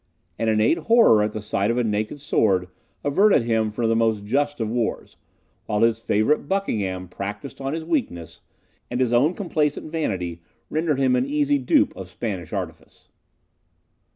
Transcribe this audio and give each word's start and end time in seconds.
An 0.39 0.49
innate 0.49 0.79
horror 0.79 1.21
at 1.21 1.31
the 1.31 1.43
sight 1.43 1.69
of 1.69 1.77
a 1.77 1.83
naked 1.83 2.19
sword 2.19 2.69
averted 3.03 3.43
him 3.43 3.69
from 3.69 3.87
the 3.87 3.95
most 3.95 4.25
just 4.25 4.59
of 4.59 4.67
wars; 4.67 5.15
while 5.67 5.81
his 5.81 5.99
favourite 5.99 6.47
Buckingham 6.47 7.07
practised 7.07 7.61
on 7.61 7.73
his 7.73 7.85
weakness, 7.85 8.41
and 8.89 8.99
his 8.99 9.13
own 9.13 9.35
complacent 9.35 9.91
vanity 9.91 10.41
rendered 10.71 10.97
him 10.97 11.15
an 11.15 11.27
easy 11.27 11.59
dupe 11.59 11.95
of 11.95 12.09
Spanish 12.09 12.51
artifice. 12.51 13.09